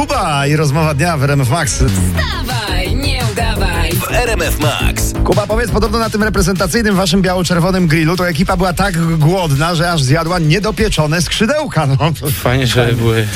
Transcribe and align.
Kuba 0.00 0.46
i 0.46 0.56
rozmowa 0.56 0.94
dnia 0.94 1.16
w 1.16 1.22
RMF 1.22 1.50
Max. 1.50 1.82
Dawaj, 1.82 2.96
nie 2.96 3.22
udawaj. 3.32 3.92
w 3.92 4.12
RMF 4.12 4.58
Max. 4.58 5.12
Kuba, 5.24 5.46
powiedz, 5.46 5.70
podobno 5.70 5.98
na 5.98 6.10
tym 6.10 6.22
reprezentacyjnym 6.22 6.96
waszym 6.96 7.22
biało-czerwonym 7.22 7.86
grillu 7.86 8.16
to 8.16 8.28
ekipa 8.28 8.56
była 8.56 8.72
tak 8.72 9.16
głodna, 9.18 9.74
że 9.74 9.92
aż 9.92 10.02
zjadła 10.02 10.38
niedopieczone 10.38 11.22
skrzydełka. 11.22 11.86
No, 11.86 11.96
Fajnie, 12.30 12.66
że 12.66 12.92
były 12.92 13.26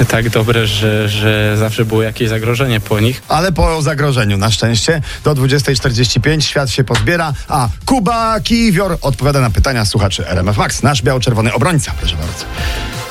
e, 0.00 0.04
tak 0.04 0.30
dobre, 0.30 0.66
że, 0.66 1.08
że 1.08 1.56
zawsze 1.58 1.84
było 1.84 2.02
jakieś 2.02 2.28
zagrożenie 2.28 2.80
po 2.80 3.00
nich. 3.00 3.22
ale 3.28 3.52
po 3.52 3.82
zagrożeniu 3.82 4.36
na 4.36 4.50
szczęście. 4.50 5.02
Do 5.24 5.34
20.45 5.34 6.40
świat 6.40 6.70
się 6.70 6.84
pozbiera, 6.84 7.32
a 7.48 7.68
Kuba 7.86 8.40
Kiwior 8.40 8.98
odpowiada 9.00 9.40
na 9.40 9.50
pytania 9.50 9.84
słuchaczy 9.84 10.28
RMF 10.28 10.56
Max. 10.56 10.82
Nasz 10.82 11.02
biało-czerwony 11.02 11.52
obrońca, 11.52 11.92
proszę 12.00 12.16
bardzo. 12.16 12.44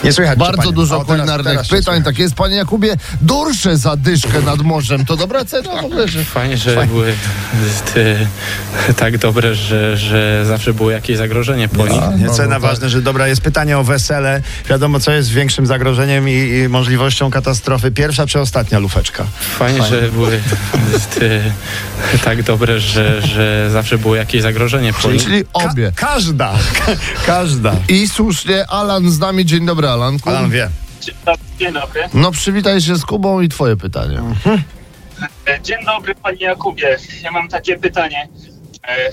Nie 0.03 0.13
słychać 0.13 0.35
cię, 0.37 0.39
Bardzo 0.45 0.57
panie. 0.61 0.73
dużo 0.73 0.95
O, 0.95 1.05
teraz- 1.05 1.17
kulinarnych 1.17 1.53
teraz 1.53 1.67
pytań, 1.67 2.03
tak 2.03 2.19
jest, 2.19 2.35
panie 2.35 2.55
Jakubie. 2.55 2.95
Dorsze 3.21 3.77
za 3.77 3.95
dyszkę 3.95 4.41
nad 4.41 4.61
morzem, 4.61 5.05
to 5.05 5.17
dobra 5.17 5.45
cena 5.45 5.81
w 5.81 5.85
ogóle, 5.85 6.07
że... 6.07 6.23
Fajnie, 6.25 6.57
że 6.57 6.87
były 6.87 7.13
e, 8.89 8.93
tak 8.93 9.17
dobre, 9.17 9.55
że, 9.55 9.97
że 9.97 10.43
zawsze 10.47 10.73
było 10.73 10.91
jakieś 10.91 11.17
zagrożenie 11.17 11.67
po 11.69 11.87
nich. 11.87 12.01
Nie, 12.17 12.25
No, 12.25 12.33
cena 12.33 12.47
no 12.47 12.53
tak. 12.53 12.61
ważne, 12.61 12.89
że 12.89 13.01
dobra 13.01 13.27
jest 13.27 13.41
pytanie 13.41 13.77
o 13.77 13.83
wesele. 13.83 14.41
Wiadomo, 14.69 14.99
co 14.99 15.11
jest 15.11 15.29
większym 15.29 15.65
zagrożeniem 15.65 16.29
i, 16.29 16.33
i 16.65 16.69
możliwością 16.69 17.31
katastrofy. 17.31 17.91
Pierwsza 17.91 18.27
czy 18.27 18.39
ostatnia 18.39 18.79
lufeczka? 18.79 19.25
Fajnie, 19.59 19.83
że 19.83 20.01
były 20.11 20.39
e, 21.21 22.17
tak 22.25 22.43
dobre, 22.43 22.79
że, 22.79 23.21
że 23.21 23.69
zawsze 23.71 23.97
było 23.97 24.15
jakieś 24.15 24.41
zagrożenie 24.41 24.93
po 24.93 25.11
nich. 25.11 25.23
Czyli 25.23 25.43
obie. 25.53 25.91
Ka- 25.95 26.07
każda. 26.07 26.53
Ka- 26.85 26.91
każda. 27.25 27.75
I 27.87 28.07
słusznie, 28.07 28.67
Alan 28.67 29.11
z 29.11 29.19
nami. 29.19 29.45
Dzień 29.45 29.65
dobry, 29.65 29.89
Alanku. 29.91 30.29
Alan 30.29 30.49
wie. 30.49 30.69
Dzień 31.59 31.73
dobry. 31.73 32.01
No 32.13 32.31
przywitaj 32.31 32.81
się 32.81 32.95
z 32.95 33.05
Kubą 33.05 33.41
i 33.41 33.49
twoje 33.49 33.75
pytanie. 33.77 34.19
E, 35.47 35.61
Dzień 35.61 35.77
dobry 35.85 36.15
panie 36.15 36.37
Jakubie. 36.45 36.97
Ja 37.23 37.31
mam 37.31 37.47
takie 37.47 37.77
pytanie. 37.77 38.27
E, 38.87 39.11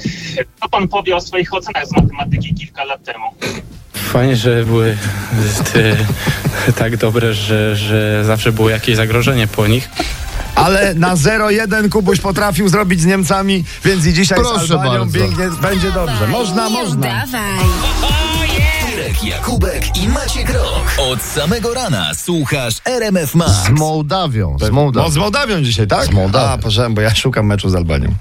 Co 0.62 0.68
pan 0.68 0.88
powie 0.88 1.16
o 1.16 1.20
swoich 1.20 1.54
ocenach 1.54 1.86
z 1.86 1.92
matematyki 1.92 2.54
kilka 2.54 2.84
lat 2.84 3.04
temu? 3.04 3.24
Fajnie, 3.92 4.36
że 4.36 4.64
były 4.64 4.96
e, 6.68 6.72
tak 6.72 6.96
dobre, 6.96 7.34
że, 7.34 7.76
że 7.76 8.24
zawsze 8.24 8.52
było 8.52 8.70
jakieś 8.70 8.96
zagrożenie 8.96 9.46
po 9.46 9.66
nich. 9.66 9.88
Ale 10.54 10.94
na 10.94 11.14
0-1 11.14 11.88
Kubuś 11.88 12.20
potrafił 12.20 12.68
zrobić 12.68 13.00
z 13.00 13.06
Niemcami, 13.06 13.64
więc 13.84 14.06
i 14.06 14.12
dzisiaj 14.12 14.38
Proszę 14.38 14.66
z 14.66 14.70
Albanią 14.70 14.98
bardzo. 14.98 15.18
biegnie, 15.18 15.50
będzie 15.62 15.92
dobrze. 15.92 16.26
Można, 16.26 16.68
można. 16.70 16.96
udawaj. 16.98 17.58
Irek 18.94 19.24
Jakubek 19.24 19.96
i 19.96 20.08
Maciek 20.08 20.50
Rok. 20.50 20.67
Od 20.98 21.22
samego 21.22 21.74
rana 21.74 22.14
słuchasz 22.14 22.74
RMF 22.84 23.34
Max. 23.34 23.52
Z 23.52 23.68
Mołdawią, 23.70 24.58
z 24.58 24.60
No 24.60 24.66
z 24.66 24.70
Mołdawią. 24.70 25.20
Mołdawią 25.20 25.62
dzisiaj, 25.62 25.86
tak? 25.86 26.06
Z 26.06 26.10
Mołdawią. 26.10 26.46
A, 26.52 26.58
proszę, 26.58 26.90
bo 26.90 27.00
ja 27.00 27.14
szukam 27.14 27.46
meczu 27.46 27.68
z 27.70 27.74
Albanią. 27.74 28.14